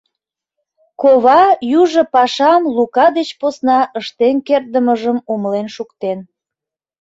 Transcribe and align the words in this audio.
Кова 1.01 1.41
южо 1.81 2.03
пашам 2.13 2.61
Лука 2.75 3.07
деч 3.17 3.29
посна 3.39 3.79
ыштен 3.99 4.35
кертдымыжым 4.47 5.17
умылен 5.33 5.67
шуктен. 5.75 6.19